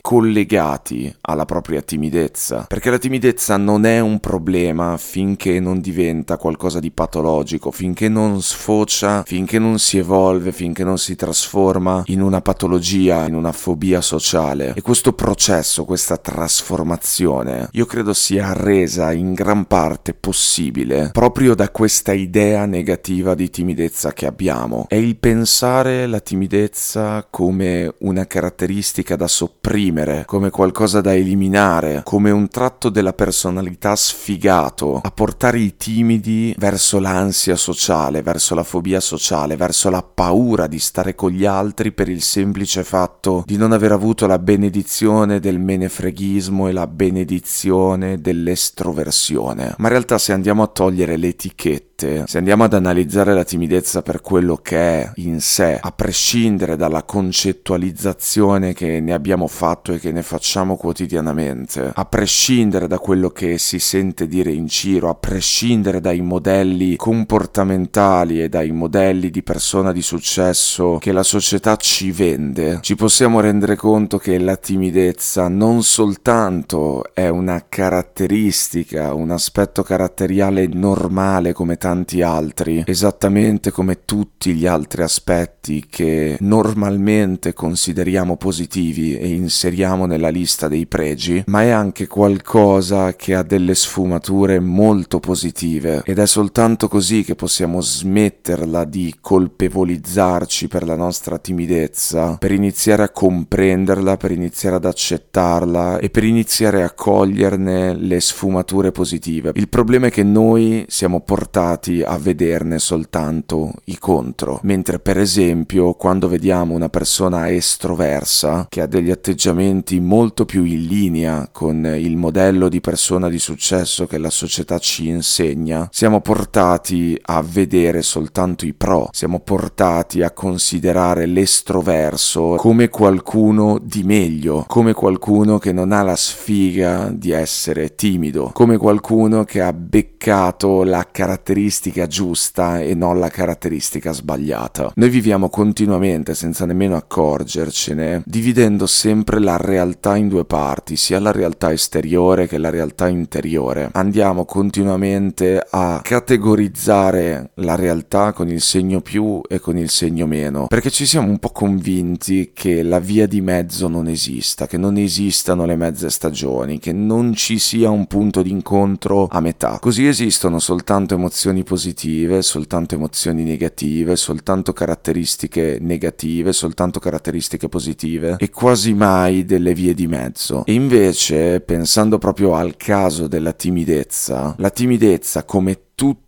collegati 0.00 1.14
alla 1.22 1.44
propria 1.44 1.82
timidezza. 1.82 2.64
Perché 2.68 2.90
la 2.90 2.98
timidezza 2.98 3.56
non 3.56 3.84
è 3.84 4.00
un 4.00 4.20
problema 4.20 4.96
finché 4.96 5.60
non 5.60 5.80
diventa 5.80 6.36
qualcosa 6.36 6.80
di 6.80 6.90
patologico, 6.90 7.70
finché 7.70 8.08
non 8.08 8.42
sfocia, 8.42 9.22
finché 9.24 9.58
non 9.58 9.78
si 9.78 9.98
evolve, 9.98 10.52
finché 10.52 10.84
non 10.84 10.98
si 10.98 11.16
trasforma 11.16 12.02
in 12.06 12.20
una 12.20 12.40
patologia, 12.40 13.26
in 13.26 13.34
una 13.34 13.52
fobia 13.52 14.00
sociale. 14.00 14.72
E 14.74 14.82
questo 14.82 15.12
processo, 15.12 15.84
questa 15.84 16.16
trasformazione, 16.16 17.68
io 17.72 17.86
credo 17.86 18.12
sia 18.12 18.52
resa 18.52 19.12
in 19.12 19.32
gran 19.34 19.66
parte 19.66 20.14
possibile 20.14 21.10
proprio 21.12 21.54
da 21.54 21.70
questa 21.70 22.12
idea 22.12 22.66
negativa 22.66 23.34
di 23.34 23.50
timidezza 23.50 24.12
che 24.12 24.26
abbiamo. 24.26 24.86
È 24.88 24.94
il 24.94 25.16
pensare 25.16 26.06
la 26.06 26.20
timidezza 26.20 27.26
come 27.28 27.94
una 27.98 28.26
caratteristica 28.26 29.16
da 29.16 29.26
sopprimere, 29.26 29.87
come 30.26 30.50
qualcosa 30.50 31.00
da 31.00 31.14
eliminare, 31.14 32.02
come 32.04 32.30
un 32.30 32.48
tratto 32.48 32.88
della 32.88 33.12
personalità 33.12 33.96
sfigato, 33.96 35.00
a 35.02 35.10
portare 35.10 35.58
i 35.58 35.76
timidi 35.76 36.54
verso 36.58 36.98
l'ansia 36.98 37.56
sociale, 37.56 38.22
verso 38.22 38.54
la 38.54 38.62
fobia 38.62 39.00
sociale, 39.00 39.56
verso 39.56 39.90
la 39.90 40.02
paura 40.02 40.66
di 40.66 40.78
stare 40.78 41.14
con 41.14 41.30
gli 41.30 41.44
altri 41.44 41.92
per 41.92 42.08
il 42.08 42.22
semplice 42.22 42.84
fatto 42.84 43.42
di 43.46 43.56
non 43.56 43.72
aver 43.72 43.92
avuto 43.92 44.26
la 44.26 44.38
benedizione 44.38 45.40
del 45.40 45.58
menefreghismo 45.58 46.68
e 46.68 46.72
la 46.72 46.86
benedizione 46.86 48.20
dell'estroversione. 48.20 49.74
Ma 49.78 49.86
in 49.86 49.92
realtà 49.92 50.18
se 50.18 50.32
andiamo 50.32 50.62
a 50.62 50.68
togliere 50.68 51.16
le 51.16 51.28
etichette, 51.28 52.24
se 52.26 52.38
andiamo 52.38 52.64
ad 52.64 52.74
analizzare 52.74 53.34
la 53.34 53.44
timidezza 53.44 54.02
per 54.02 54.20
quello 54.20 54.56
che 54.56 54.76
è 54.76 55.10
in 55.16 55.40
sé, 55.40 55.78
a 55.80 55.90
prescindere 55.92 56.76
dalla 56.76 57.02
concettualizzazione 57.02 58.72
che 58.72 59.00
ne 59.00 59.12
abbiamo 59.12 59.46
fatto 59.46 59.77
e 59.86 59.98
che 59.98 60.12
ne 60.12 60.22
facciamo 60.22 60.76
quotidianamente, 60.76 61.92
a 61.94 62.04
prescindere 62.04 62.86
da 62.86 62.98
quello 62.98 63.30
che 63.30 63.58
si 63.58 63.78
sente 63.78 64.26
dire 64.26 64.52
in 64.52 64.66
giro, 64.66 65.08
a 65.08 65.14
prescindere 65.14 66.00
dai 66.00 66.20
modelli 66.20 66.96
comportamentali 66.96 68.42
e 68.42 68.48
dai 68.48 68.70
modelli 68.70 69.30
di 69.30 69.42
persona 69.42 69.92
di 69.92 70.02
successo 70.02 70.98
che 71.00 71.12
la 71.12 71.22
società 71.22 71.76
ci 71.76 72.10
vende, 72.10 72.78
ci 72.82 72.94
possiamo 72.94 73.40
rendere 73.40 73.76
conto 73.76 74.18
che 74.18 74.38
la 74.38 74.56
timidezza 74.56 75.48
non 75.48 75.82
soltanto 75.82 77.04
è 77.14 77.28
una 77.28 77.66
caratteristica, 77.68 79.14
un 79.14 79.30
aspetto 79.30 79.82
caratteriale 79.82 80.66
normale 80.66 81.52
come 81.52 81.76
tanti 81.76 82.22
altri, 82.22 82.82
esattamente 82.86 83.70
come 83.70 84.04
tutti 84.04 84.54
gli 84.54 84.66
altri 84.66 85.02
aspetti 85.02 85.86
che 85.88 86.36
normalmente 86.40 87.52
consideriamo 87.52 88.36
positivi 88.36 89.16
e 89.16 89.28
inseriamo 89.68 90.06
nella 90.06 90.30
lista 90.30 90.66
dei 90.66 90.86
pregi, 90.86 91.42
ma 91.46 91.62
è 91.62 91.68
anche 91.68 92.06
qualcosa 92.06 93.14
che 93.14 93.34
ha 93.34 93.42
delle 93.42 93.74
sfumature 93.74 94.60
molto 94.60 95.20
positive 95.20 96.02
ed 96.06 96.18
è 96.18 96.26
soltanto 96.26 96.88
così 96.88 97.22
che 97.22 97.34
possiamo 97.34 97.82
smetterla 97.82 98.84
di 98.84 99.14
colpevolizzarci 99.20 100.68
per 100.68 100.84
la 100.84 100.96
nostra 100.96 101.36
timidezza, 101.36 102.38
per 102.38 102.52
iniziare 102.52 103.02
a 103.02 103.10
comprenderla, 103.10 104.16
per 104.16 104.30
iniziare 104.30 104.76
ad 104.76 104.86
accettarla 104.86 105.98
e 105.98 106.08
per 106.08 106.24
iniziare 106.24 106.82
a 106.82 106.92
coglierne 106.92 107.94
le 107.94 108.20
sfumature 108.20 108.90
positive. 108.90 109.52
Il 109.54 109.68
problema 109.68 110.06
è 110.06 110.10
che 110.10 110.22
noi 110.22 110.86
siamo 110.88 111.20
portati 111.20 112.02
a 112.02 112.16
vederne 112.16 112.78
soltanto 112.78 113.74
i 113.84 113.98
contro, 113.98 114.60
mentre 114.62 114.98
per 114.98 115.18
esempio 115.18 115.92
quando 115.92 116.26
vediamo 116.26 116.74
una 116.74 116.88
persona 116.88 117.50
estroversa 117.50 118.66
che 118.70 118.80
ha 118.80 118.86
degli 118.86 119.10
atteggiamenti 119.10 119.56
molto 120.00 120.44
più 120.44 120.64
in 120.64 120.86
linea 120.86 121.48
con 121.50 121.84
il 121.84 122.16
modello 122.16 122.68
di 122.68 122.80
persona 122.80 123.28
di 123.28 123.38
successo 123.38 124.06
che 124.06 124.18
la 124.18 124.30
società 124.30 124.78
ci 124.78 125.08
insegna, 125.08 125.88
siamo 125.90 126.20
portati 126.20 127.18
a 127.20 127.42
vedere 127.42 128.02
soltanto 128.02 128.66
i 128.66 128.74
pro, 128.74 129.08
siamo 129.12 129.40
portati 129.40 130.22
a 130.22 130.30
considerare 130.30 131.26
l'estroverso 131.26 132.54
come 132.56 132.88
qualcuno 132.88 133.80
di 133.82 134.02
meglio, 134.04 134.64
come 134.68 134.92
qualcuno 134.92 135.58
che 135.58 135.72
non 135.72 135.92
ha 135.92 136.02
la 136.02 136.16
sfiga 136.16 137.10
di 137.12 137.32
essere 137.32 137.94
timido, 137.94 138.50
come 138.52 138.76
qualcuno 138.76 139.44
che 139.44 139.60
ha 139.60 139.72
beccato 139.72 140.84
la 140.84 141.06
caratteristica 141.10 142.06
giusta 142.06 142.80
e 142.80 142.94
non 142.94 143.18
la 143.18 143.28
caratteristica 143.28 144.12
sbagliata. 144.12 144.92
Noi 144.94 145.08
viviamo 145.08 145.48
continuamente, 145.48 146.34
senza 146.34 146.64
nemmeno 146.64 146.96
accorgercene, 146.96 148.22
dividendo 148.24 148.86
sempre 148.86 149.40
la 149.40 149.47
realtà 149.56 150.16
in 150.16 150.28
due 150.28 150.44
parti, 150.44 150.96
sia 150.96 151.20
la 151.20 151.32
realtà 151.32 151.72
esteriore 151.72 152.46
che 152.46 152.58
la 152.58 152.70
realtà 152.70 153.08
interiore. 153.08 153.90
Andiamo 153.92 154.44
continuamente 154.44 155.64
a 155.70 156.00
categorizzare 156.02 157.50
la 157.54 157.74
realtà 157.74 158.32
con 158.32 158.48
il 158.48 158.60
segno 158.60 159.00
più 159.00 159.40
e 159.48 159.60
con 159.60 159.76
il 159.78 159.90
segno 159.90 160.26
meno, 160.26 160.66
perché 160.66 160.90
ci 160.90 161.06
siamo 161.06 161.28
un 161.28 161.38
po' 161.38 161.50
convinti 161.50 162.50
che 162.52 162.82
la 162.82 162.98
via 162.98 163.26
di 163.26 163.40
mezzo 163.40 163.88
non 163.88 164.08
esista, 164.08 164.66
che 164.66 164.76
non 164.76 164.96
esistano 164.96 165.64
le 165.64 165.76
mezze 165.76 166.10
stagioni, 166.10 166.78
che 166.78 166.92
non 166.92 167.34
ci 167.34 167.58
sia 167.58 167.90
un 167.90 168.06
punto 168.06 168.42
d'incontro 168.42 169.28
a 169.30 169.40
metà. 169.40 169.78
Così 169.80 170.06
esistono 170.06 170.58
soltanto 170.58 171.14
emozioni 171.14 171.62
positive, 171.62 172.42
soltanto 172.42 172.94
emozioni 172.94 173.44
negative, 173.44 174.16
soltanto 174.16 174.72
caratteristiche 174.72 175.78
negative, 175.80 176.52
soltanto 176.52 176.98
caratteristiche 177.00 177.68
positive 177.68 178.36
e 178.38 178.50
quasi 178.50 178.94
mai 178.94 179.37
delle 179.44 179.74
vie 179.74 179.94
di 179.94 180.06
mezzo. 180.06 180.64
E 180.66 180.72
invece, 180.72 181.60
pensando 181.60 182.18
proprio 182.18 182.54
al 182.54 182.76
caso 182.76 183.26
della 183.26 183.52
timidezza, 183.52 184.54
la 184.58 184.70
timidezza 184.70 185.44
come 185.44 185.78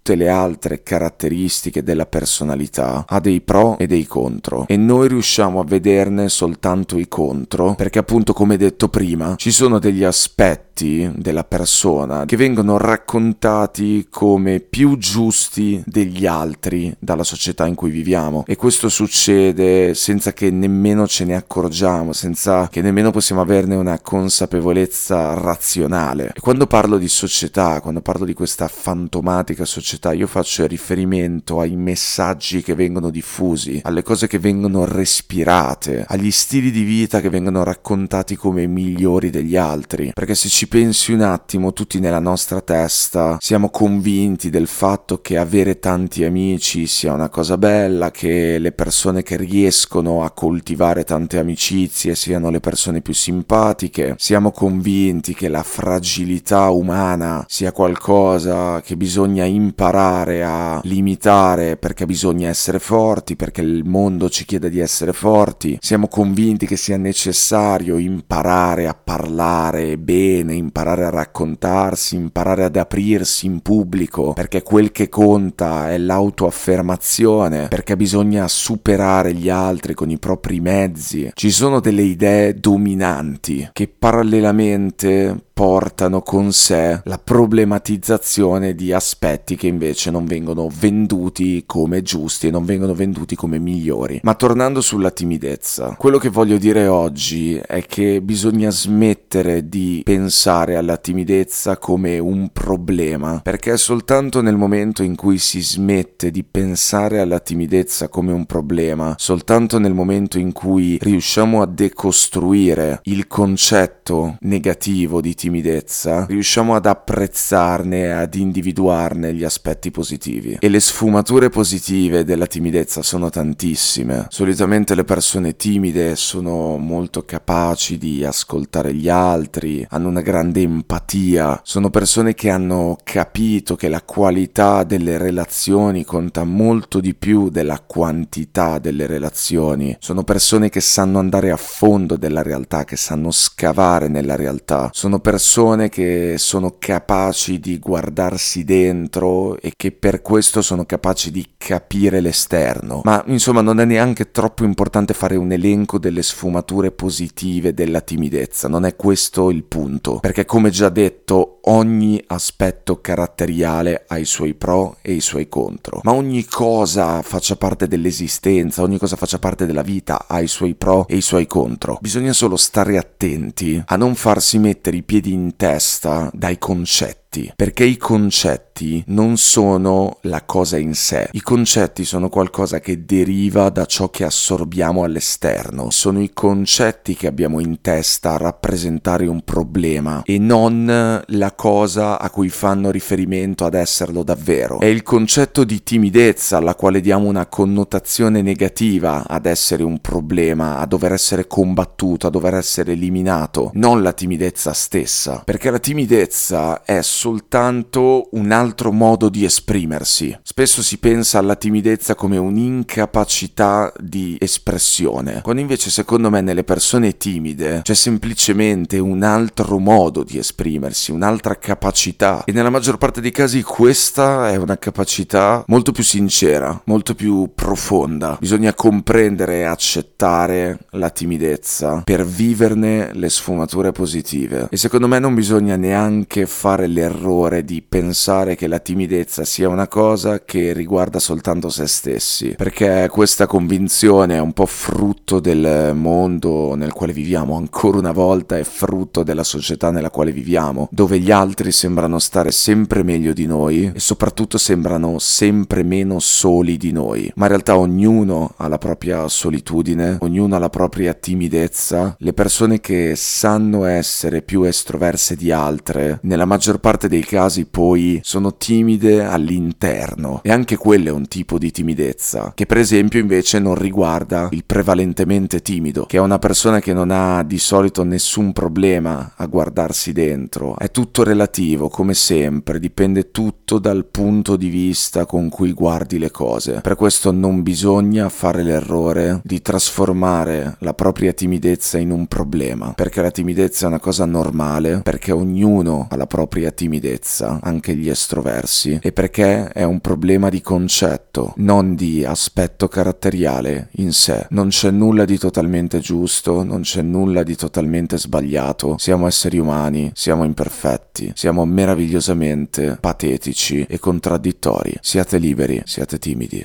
tutte 0.02 0.14
le 0.14 0.28
altre 0.28 0.82
caratteristiche 0.82 1.82
della 1.82 2.06
personalità 2.06 3.04
ha 3.06 3.20
dei 3.20 3.40
pro 3.42 3.76
e 3.78 3.86
dei 3.86 4.06
contro. 4.06 4.64
E 4.66 4.76
noi 4.76 5.08
riusciamo 5.08 5.60
a 5.60 5.64
vederne 5.64 6.28
soltanto 6.28 6.98
i 6.98 7.06
contro 7.06 7.74
perché 7.74 7.98
appunto 7.98 8.32
come 8.32 8.56
detto 8.56 8.88
prima 8.88 9.34
ci 9.36 9.50
sono 9.50 9.78
degli 9.78 10.02
aspetti 10.02 11.10
della 11.14 11.44
persona 11.44 12.24
che 12.24 12.36
vengono 12.36 12.78
raccontati 12.78 14.06
come 14.08 14.60
più 14.60 14.96
giusti 14.96 15.82
degli 15.84 16.24
altri 16.24 16.94
dalla 16.98 17.24
società 17.24 17.66
in 17.66 17.74
cui 17.74 17.90
viviamo. 17.90 18.44
E 18.46 18.56
questo 18.56 18.88
succede 18.88 19.92
senza 19.94 20.32
che 20.32 20.50
nemmeno 20.50 21.06
ce 21.06 21.24
ne 21.26 21.36
accorgiamo 21.36 22.12
senza 22.14 22.68
che 22.70 22.80
nemmeno 22.80 23.10
possiamo 23.10 23.42
averne 23.42 23.74
una 23.74 23.98
consapevolezza 24.00 25.34
razionale. 25.34 26.32
E 26.34 26.40
quando 26.40 26.66
parlo 26.66 26.96
di 26.96 27.08
società 27.08 27.80
quando 27.80 28.00
parlo 28.00 28.24
di 28.24 28.32
questa 28.32 28.66
fantomatica 28.66 29.60
classica 29.60 29.64
società, 30.00 30.12
io 30.12 30.26
faccio 30.26 30.66
riferimento 30.66 31.60
ai 31.60 31.76
messaggi 31.76 32.62
che 32.62 32.74
vengono 32.74 33.10
diffusi, 33.10 33.80
alle 33.84 34.02
cose 34.02 34.26
che 34.26 34.38
vengono 34.38 34.86
respirate, 34.86 36.04
agli 36.08 36.30
stili 36.30 36.70
di 36.70 36.82
vita 36.82 37.20
che 37.20 37.28
vengono 37.28 37.62
raccontati 37.62 38.34
come 38.34 38.66
migliori 38.66 39.28
degli 39.28 39.56
altri. 39.56 40.12
Perché 40.14 40.34
se 40.34 40.48
ci 40.48 40.66
pensi 40.66 41.12
un 41.12 41.20
attimo, 41.20 41.72
tutti 41.74 42.00
nella 42.00 42.18
nostra 42.18 42.62
testa 42.62 43.36
siamo 43.38 43.68
convinti 43.68 44.48
del 44.48 44.66
fatto 44.66 45.20
che 45.20 45.36
avere 45.36 45.78
tanti 45.78 46.24
amici 46.24 46.86
sia 46.86 47.12
una 47.12 47.28
cosa 47.28 47.58
bella, 47.58 48.10
che 48.10 48.58
le 48.58 48.72
persone 48.72 49.22
che 49.22 49.36
riescono 49.36 50.24
a 50.24 50.30
coltivare 50.30 51.04
tante 51.04 51.38
amicizie 51.38 52.14
siano 52.14 52.50
le 52.50 52.60
persone 52.60 53.02
più 53.02 53.12
simpatiche, 53.12 54.14
siamo 54.16 54.50
convinti 54.50 55.34
che 55.34 55.48
la 55.48 55.62
fragilità 55.62 56.70
umana 56.70 57.44
sia 57.48 57.72
qualcosa 57.72 58.80
che 58.80 58.96
bisogna 58.96 59.44
imparare 59.44 59.79
imparare 59.80 60.44
a 60.44 60.78
limitare 60.84 61.78
perché 61.78 62.04
bisogna 62.04 62.50
essere 62.50 62.78
forti, 62.78 63.34
perché 63.34 63.62
il 63.62 63.84
mondo 63.86 64.28
ci 64.28 64.44
chiede 64.44 64.68
di 64.68 64.78
essere 64.78 65.14
forti. 65.14 65.78
Siamo 65.80 66.06
convinti 66.06 66.66
che 66.66 66.76
sia 66.76 66.98
necessario 66.98 67.96
imparare 67.96 68.86
a 68.86 68.94
parlare 68.94 69.96
bene, 69.96 70.52
imparare 70.52 71.06
a 71.06 71.10
raccontarsi, 71.10 72.14
imparare 72.14 72.64
ad 72.64 72.76
aprirsi 72.76 73.46
in 73.46 73.60
pubblico, 73.60 74.34
perché 74.34 74.62
quel 74.62 74.92
che 74.92 75.08
conta 75.08 75.90
è 75.90 75.96
l'autoaffermazione, 75.96 77.68
perché 77.68 77.96
bisogna 77.96 78.46
superare 78.48 79.32
gli 79.32 79.48
altri 79.48 79.94
con 79.94 80.10
i 80.10 80.18
propri 80.18 80.60
mezzi. 80.60 81.30
Ci 81.32 81.50
sono 81.50 81.80
delle 81.80 82.02
idee 82.02 82.52
dominanti 82.52 83.70
che 83.72 83.88
parallelamente 83.88 85.48
portano 85.60 86.22
con 86.22 86.52
sé 86.52 87.02
la 87.04 87.18
problematizzazione 87.18 88.74
di 88.74 88.94
aspetti 88.94 89.56
che 89.56 89.69
invece 89.70 90.10
non 90.10 90.26
vengono 90.26 90.68
venduti 90.70 91.64
come 91.64 92.02
giusti 92.02 92.48
e 92.48 92.50
non 92.50 92.64
vengono 92.64 92.94
venduti 92.94 93.34
come 93.34 93.58
migliori. 93.58 94.20
Ma 94.22 94.34
tornando 94.34 94.80
sulla 94.80 95.10
timidezza, 95.10 95.94
quello 95.96 96.18
che 96.18 96.28
voglio 96.28 96.58
dire 96.58 96.86
oggi 96.86 97.54
è 97.56 97.82
che 97.86 98.20
bisogna 98.20 98.70
smettere 98.70 99.68
di 99.68 100.02
pensare 100.04 100.76
alla 100.76 100.96
timidezza 100.96 101.78
come 101.78 102.18
un 102.18 102.50
problema, 102.52 103.40
perché 103.42 103.76
soltanto 103.76 104.42
nel 104.42 104.56
momento 104.56 105.02
in 105.02 105.16
cui 105.16 105.38
si 105.38 105.62
smette 105.62 106.30
di 106.30 106.44
pensare 106.44 107.20
alla 107.20 107.40
timidezza 107.40 108.08
come 108.08 108.32
un 108.32 108.44
problema, 108.44 109.14
soltanto 109.16 109.78
nel 109.78 109.94
momento 109.94 110.38
in 110.38 110.52
cui 110.52 110.98
riusciamo 111.00 111.62
a 111.62 111.66
decostruire 111.66 113.00
il 113.04 113.26
concetto 113.26 114.36
negativo 114.40 115.20
di 115.20 115.34
timidezza, 115.34 116.26
riusciamo 116.28 116.74
ad 116.74 116.86
apprezzarne, 116.86 118.12
ad 118.12 118.34
individuarne 118.34 119.32
gli 119.32 119.44
aspetti 119.44 119.59
positivi. 119.90 120.56
E 120.60 120.68
le 120.68 120.80
sfumature 120.80 121.48
positive 121.48 122.24
della 122.24 122.46
timidezza 122.46 123.02
sono 123.02 123.30
tantissime. 123.30 124.26
Solitamente 124.28 124.94
le 124.94 125.04
persone 125.04 125.56
timide 125.56 126.16
sono 126.16 126.76
molto 126.76 127.24
capaci 127.24 127.98
di 127.98 128.24
ascoltare 128.24 128.94
gli 128.94 129.08
altri, 129.08 129.86
hanno 129.90 130.08
una 130.08 130.20
grande 130.20 130.60
empatia, 130.60 131.60
sono 131.62 131.90
persone 131.90 132.34
che 132.34 132.50
hanno 132.50 132.96
capito 133.02 133.76
che 133.76 133.88
la 133.88 134.02
qualità 134.02 134.84
delle 134.84 135.18
relazioni 135.18 136.04
conta 136.04 136.44
molto 136.44 137.00
di 137.00 137.14
più 137.14 137.48
della 137.50 137.80
quantità 137.80 138.78
delle 138.78 139.06
relazioni. 139.06 139.96
Sono 139.98 140.24
persone 140.24 140.68
che 140.68 140.80
sanno 140.80 141.18
andare 141.18 141.50
a 141.50 141.56
fondo 141.56 142.16
della 142.16 142.42
realtà, 142.42 142.84
che 142.84 142.96
sanno 142.96 143.30
scavare 143.30 144.08
nella 144.08 144.36
realtà. 144.36 144.90
Sono 144.92 145.20
persone 145.20 145.88
che 145.88 146.34
sono 146.38 146.76
capaci 146.78 147.60
di 147.60 147.78
guardarsi 147.78 148.64
dentro 148.64 149.49
e 149.58 149.72
che 149.76 149.92
per 149.92 150.22
questo 150.22 150.62
sono 150.62 150.84
capaci 150.84 151.30
di 151.30 151.46
capire 151.56 152.20
l'esterno. 152.20 153.00
Ma 153.04 153.22
insomma 153.26 153.60
non 153.60 153.80
è 153.80 153.84
neanche 153.84 154.30
troppo 154.30 154.64
importante 154.64 155.14
fare 155.14 155.36
un 155.36 155.52
elenco 155.52 155.98
delle 155.98 156.22
sfumature 156.22 156.90
positive 156.90 157.74
della 157.74 158.00
timidezza, 158.00 158.68
non 158.68 158.84
è 158.84 158.96
questo 158.96 159.50
il 159.50 159.64
punto, 159.64 160.18
perché 160.20 160.44
come 160.44 160.70
già 160.70 160.88
detto 160.88 161.60
ogni 161.64 162.22
aspetto 162.26 163.00
caratteriale 163.00 164.04
ha 164.06 164.18
i 164.18 164.24
suoi 164.24 164.54
pro 164.54 164.96
e 165.02 165.12
i 165.12 165.20
suoi 165.20 165.48
contro, 165.48 166.00
ma 166.02 166.12
ogni 166.12 166.44
cosa 166.44 167.22
faccia 167.22 167.56
parte 167.56 167.86
dell'esistenza, 167.86 168.82
ogni 168.82 168.98
cosa 168.98 169.16
faccia 169.16 169.38
parte 169.38 169.66
della 169.66 169.82
vita 169.82 170.26
ha 170.26 170.40
i 170.40 170.48
suoi 170.48 170.74
pro 170.74 171.06
e 171.08 171.16
i 171.16 171.22
suoi 171.22 171.46
contro. 171.46 171.98
Bisogna 172.00 172.32
solo 172.32 172.56
stare 172.56 172.96
attenti 172.96 173.82
a 173.84 173.96
non 173.96 174.14
farsi 174.14 174.58
mettere 174.58 174.96
i 174.96 175.02
piedi 175.02 175.32
in 175.32 175.56
testa 175.56 176.30
dai 176.32 176.58
concetti 176.58 177.52
perché 177.54 177.84
i 177.84 177.96
concetti 177.96 178.69
non 179.06 179.36
sono 179.36 180.18
la 180.22 180.44
cosa 180.44 180.78
in 180.78 180.94
sé, 180.94 181.28
i 181.32 181.40
concetti 181.40 182.04
sono 182.04 182.28
qualcosa 182.28 182.80
che 182.80 183.04
deriva 183.04 183.68
da 183.68 183.84
ciò 183.84 184.10
che 184.10 184.24
assorbiamo 184.24 185.04
all'esterno, 185.04 185.90
sono 185.90 186.20
i 186.20 186.30
concetti 186.32 187.14
che 187.14 187.26
abbiamo 187.26 187.60
in 187.60 187.80
testa 187.80 188.32
a 188.32 188.36
rappresentare 188.38 189.26
un 189.26 189.42
problema 189.42 190.22
e 190.24 190.38
non 190.38 191.22
la 191.26 191.52
cosa 191.52 192.18
a 192.18 192.30
cui 192.30 192.48
fanno 192.48 192.90
riferimento 192.90 193.64
ad 193.64 193.74
esserlo 193.74 194.22
davvero. 194.22 194.80
È 194.80 194.86
il 194.86 195.02
concetto 195.02 195.64
di 195.64 195.82
timidezza 195.82 196.56
alla 196.56 196.74
quale 196.74 197.00
diamo 197.00 197.28
una 197.28 197.46
connotazione 197.46 198.42
negativa 198.42 199.26
ad 199.26 199.46
essere 199.46 199.82
un 199.82 200.00
problema, 200.00 200.78
a 200.78 200.86
dover 200.86 201.12
essere 201.12 201.46
combattuto, 201.46 202.26
a 202.26 202.30
dover 202.30 202.54
essere 202.54 202.92
eliminato, 202.92 203.70
non 203.74 204.02
la 204.02 204.12
timidezza 204.12 204.72
stessa, 204.72 205.42
perché 205.44 205.70
la 205.70 205.78
timidezza 205.78 206.82
è 206.82 207.02
soltanto 207.02 208.28
un 208.32 208.50
altro 208.50 208.68
modo 208.92 209.28
di 209.28 209.44
esprimersi. 209.44 210.38
Spesso 210.42 210.82
si 210.82 210.98
pensa 210.98 211.38
alla 211.38 211.56
timidezza 211.56 212.14
come 212.14 212.36
un'incapacità 212.36 213.92
di 213.98 214.36
espressione, 214.40 215.40
quando 215.42 215.60
invece 215.60 215.90
secondo 215.90 216.30
me 216.30 216.40
nelle 216.40 216.64
persone 216.64 217.16
timide 217.16 217.80
c'è 217.82 217.94
semplicemente 217.94 218.98
un 218.98 219.22
altro 219.22 219.78
modo 219.78 220.22
di 220.22 220.38
esprimersi, 220.38 221.10
un'altra 221.10 221.58
capacità 221.58 222.44
e 222.44 222.52
nella 222.52 222.70
maggior 222.70 222.96
parte 222.96 223.20
dei 223.20 223.32
casi 223.32 223.62
questa 223.62 224.50
è 224.50 224.56
una 224.56 224.78
capacità 224.78 225.64
molto 225.66 225.92
più 225.92 226.04
sincera, 226.04 226.80
molto 226.84 227.14
più 227.14 227.50
profonda. 227.54 228.36
Bisogna 228.40 228.72
comprendere 228.72 229.58
e 229.58 229.64
accettare 229.64 230.78
la 230.90 231.10
timidezza 231.10 232.02
per 232.04 232.24
viverne 232.24 233.12
le 233.12 233.28
sfumature 233.28 233.92
positive 233.92 234.68
e 234.70 234.76
secondo 234.76 235.08
me 235.08 235.18
non 235.18 235.34
bisogna 235.34 235.76
neanche 235.76 236.46
fare 236.46 236.86
le 236.86 237.00
l'errore 237.00 237.64
di 237.64 237.82
pensare 237.82 238.54
che 238.60 238.66
la 238.66 238.78
timidezza 238.78 239.42
sia 239.46 239.70
una 239.70 239.88
cosa 239.88 240.44
che 240.44 240.74
riguarda 240.74 241.18
soltanto 241.18 241.70
se 241.70 241.86
stessi, 241.86 242.56
perché 242.58 243.08
questa 243.10 243.46
convinzione 243.46 244.36
è 244.36 244.38
un 244.38 244.52
po' 244.52 244.66
frutto 244.66 245.40
del 245.40 245.92
mondo 245.94 246.74
nel 246.74 246.92
quale 246.92 247.14
viviamo, 247.14 247.56
ancora 247.56 247.96
una 247.96 248.12
volta 248.12 248.58
è 248.58 248.62
frutto 248.62 249.22
della 249.22 249.44
società 249.44 249.90
nella 249.90 250.10
quale 250.10 250.30
viviamo, 250.30 250.88
dove 250.90 251.18
gli 251.20 251.30
altri 251.30 251.72
sembrano 251.72 252.18
stare 252.18 252.50
sempre 252.50 253.02
meglio 253.02 253.32
di 253.32 253.46
noi 253.46 253.92
e 253.94 253.98
soprattutto 253.98 254.58
sembrano 254.58 255.18
sempre 255.18 255.82
meno 255.82 256.18
soli 256.18 256.76
di 256.76 256.92
noi, 256.92 257.32
ma 257.36 257.44
in 257.44 257.52
realtà 257.52 257.78
ognuno 257.78 258.52
ha 258.58 258.68
la 258.68 258.76
propria 258.76 259.26
solitudine, 259.28 260.18
ognuno 260.20 260.56
ha 260.56 260.58
la 260.58 260.68
propria 260.68 261.14
timidezza, 261.14 262.14
le 262.18 262.34
persone 262.34 262.78
che 262.78 263.14
sanno 263.16 263.86
essere 263.86 264.42
più 264.42 264.64
estroverse 264.64 265.34
di 265.34 265.50
altre, 265.50 266.18
nella 266.24 266.44
maggior 266.44 266.78
parte 266.78 267.08
dei 267.08 267.24
casi 267.24 267.64
poi 267.64 268.20
sono 268.22 268.39
timide 268.56 269.24
all'interno. 269.24 270.40
E 270.42 270.50
anche 270.50 270.76
quello 270.76 271.08
è 271.08 271.12
un 271.12 271.28
tipo 271.28 271.58
di 271.58 271.70
timidezza 271.70 272.52
che 272.54 272.66
per 272.66 272.78
esempio 272.78 273.20
invece 273.20 273.58
non 273.58 273.74
riguarda 273.74 274.48
il 274.52 274.64
prevalentemente 274.64 275.62
timido 275.62 276.06
che 276.06 276.16
è 276.16 276.20
una 276.20 276.38
persona 276.38 276.80
che 276.80 276.92
non 276.92 277.10
ha 277.10 277.42
di 277.42 277.58
solito 277.58 278.02
nessun 278.02 278.52
problema 278.52 279.32
a 279.36 279.46
guardarsi 279.46 280.12
dentro. 280.12 280.76
È 280.76 280.90
tutto 280.90 281.22
relativo 281.22 281.88
come 281.88 282.14
sempre 282.14 282.78
dipende 282.78 283.30
tutto 283.30 283.78
dal 283.78 284.06
punto 284.06 284.56
di 284.56 284.68
vista 284.68 285.26
con 285.26 285.48
cui 285.48 285.72
guardi 285.72 286.18
le 286.18 286.30
cose. 286.30 286.80
Per 286.80 286.96
questo 286.96 287.30
non 287.30 287.62
bisogna 287.62 288.28
fare 288.28 288.62
l'errore 288.62 289.40
di 289.44 289.60
trasformare 289.62 290.76
la 290.80 290.94
propria 290.94 291.32
timidezza 291.32 291.98
in 291.98 292.10
un 292.10 292.26
problema 292.26 292.92
perché 292.94 293.22
la 293.22 293.30
timidezza 293.30 293.84
è 293.84 293.88
una 293.88 294.00
cosa 294.00 294.24
normale 294.24 295.00
perché 295.02 295.32
ognuno 295.32 296.06
ha 296.10 296.16
la 296.16 296.26
propria 296.26 296.70
timidezza 296.70 297.58
anche 297.62 297.94
gli 297.94 298.08
estroversi, 298.30 298.98
e 299.02 299.10
perché 299.10 299.68
è 299.68 299.82
un 299.82 300.00
problema 300.00 300.48
di 300.48 300.60
concetto, 300.60 301.54
non 301.56 301.96
di 301.96 302.24
aspetto 302.24 302.86
caratteriale 302.86 303.88
in 303.96 304.12
sé. 304.12 304.46
Non 304.50 304.68
c'è 304.68 304.90
nulla 304.90 305.24
di 305.24 305.36
totalmente 305.36 305.98
giusto, 305.98 306.62
non 306.62 306.82
c'è 306.82 307.02
nulla 307.02 307.42
di 307.42 307.56
totalmente 307.56 308.16
sbagliato. 308.18 308.96
Siamo 308.98 309.26
esseri 309.26 309.58
umani, 309.58 310.12
siamo 310.14 310.44
imperfetti, 310.44 311.32
siamo 311.34 311.64
meravigliosamente 311.64 312.98
patetici 313.00 313.84
e 313.88 313.98
contraddittori. 313.98 314.94
Siate 315.00 315.38
liberi, 315.38 315.82
siate 315.84 316.18
timidi. 316.18 316.64